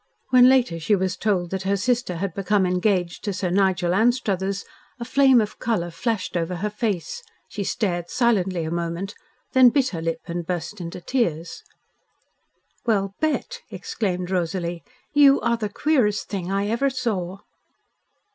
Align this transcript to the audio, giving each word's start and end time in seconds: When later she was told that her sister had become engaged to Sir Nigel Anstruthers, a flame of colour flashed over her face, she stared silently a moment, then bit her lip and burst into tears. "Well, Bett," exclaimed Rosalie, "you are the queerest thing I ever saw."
When 0.31 0.49
later 0.49 0.79
she 0.79 0.95
was 0.95 1.15
told 1.15 1.51
that 1.51 1.61
her 1.61 1.77
sister 1.77 2.15
had 2.15 2.33
become 2.33 2.65
engaged 2.65 3.23
to 3.23 3.33
Sir 3.33 3.51
Nigel 3.51 3.93
Anstruthers, 3.93 4.65
a 4.99 5.05
flame 5.05 5.39
of 5.39 5.59
colour 5.59 5.91
flashed 5.91 6.35
over 6.35 6.55
her 6.55 6.71
face, 6.71 7.21
she 7.47 7.63
stared 7.63 8.09
silently 8.09 8.63
a 8.63 8.71
moment, 8.71 9.13
then 9.53 9.69
bit 9.69 9.89
her 9.89 10.01
lip 10.01 10.21
and 10.25 10.47
burst 10.47 10.81
into 10.81 11.01
tears. 11.01 11.61
"Well, 12.83 13.13
Bett," 13.19 13.61
exclaimed 13.69 14.31
Rosalie, 14.31 14.83
"you 15.13 15.39
are 15.41 15.57
the 15.57 15.69
queerest 15.69 16.27
thing 16.29 16.51
I 16.51 16.65
ever 16.67 16.89
saw." 16.89 17.41